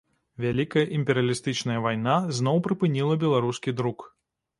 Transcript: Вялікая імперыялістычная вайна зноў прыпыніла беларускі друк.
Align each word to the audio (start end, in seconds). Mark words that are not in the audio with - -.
Вялікая 0.43 0.85
імперыялістычная 0.99 1.75
вайна 1.85 2.15
зноў 2.39 2.57
прыпыніла 2.69 3.19
беларускі 3.25 3.75
друк. 3.83 3.99